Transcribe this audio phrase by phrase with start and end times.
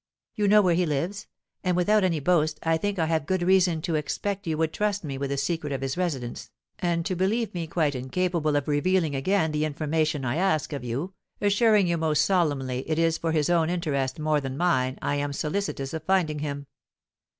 [0.33, 1.27] You know where he lives;
[1.63, 5.03] and without any boast, I think I have good reason to expect you would trust
[5.03, 9.13] me with the secret of his residence, and to believe me quite incapable of revealing
[9.13, 13.47] again the information I ask of you, assuring you most solemnly it is for his
[13.47, 16.65] own interest more than mine I am solicitous of finding him."